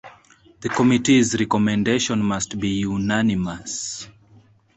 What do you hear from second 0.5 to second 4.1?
The committee's recommendation must be unanimous.